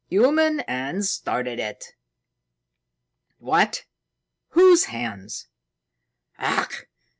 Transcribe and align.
"Human 0.09 0.63
hands 0.67 1.11
started 1.11 1.59
it." 1.59 1.93
"What! 3.37 3.85
Whose 4.49 4.85
hands?" 4.85 5.47
"_Ach! 6.39 6.85